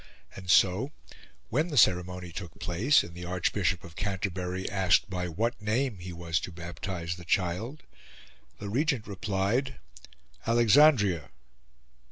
[0.35, 0.89] And so
[1.49, 6.11] when the ceremony took place, and the Archbishop of Canterbury asked by what name he
[6.11, 7.83] was to baptise the child,
[8.57, 9.75] the Regent replied
[10.47, 11.29] "Alexandria."